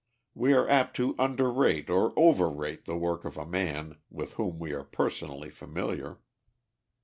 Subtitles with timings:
[0.33, 4.71] We are apt to underrate or overrate the work of a man with whom we
[4.71, 6.17] are personally familiar.